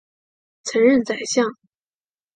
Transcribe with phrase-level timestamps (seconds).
[0.63, 1.45] 曾任宰相。